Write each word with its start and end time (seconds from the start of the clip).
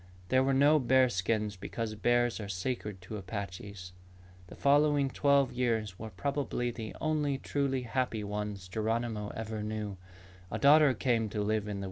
There 0.29 0.43
were 0.43 0.55
no 0.55 0.79
bear 0.79 1.09
skins 1.09 1.55
because 1.55 1.93
bears 1.93 2.39
are 2.39 2.49
sacred 2.49 3.01
to 3.03 3.17
Apaches. 3.17 3.93
The 4.47 4.55
following 4.55 5.11
twelve 5.11 5.53
years 5.53 5.99
were 5.99 6.09
probably 6.09 6.71
the 6.71 6.95
only 6.99 7.37
truly 7.37 7.83
happy 7.83 8.23
ones 8.23 8.67
Geronimo 8.67 9.29
ever 9.35 9.61
knew. 9.61 9.97